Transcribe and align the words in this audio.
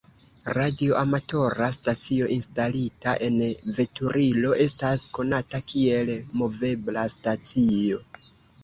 Radioamatora 0.57 1.67
stacio 1.75 2.31
instalita 2.37 3.15
en 3.27 3.37
veturilo 3.81 4.57
estas 4.67 5.07
konata 5.21 5.63
kiel 5.71 6.15
movebla 6.43 7.07
stacio. 7.19 8.05